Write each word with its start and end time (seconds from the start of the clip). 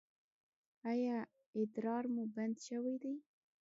ایا 0.91 1.17
ادرار 1.59 2.03
مو 2.13 2.23
بند 2.35 2.55
شوی 2.65 2.95
دی؟ 3.03 3.13